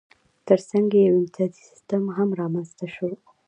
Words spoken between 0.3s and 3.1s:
ترڅنګ یې یو امتیازي سیستم هم رامنځته شو.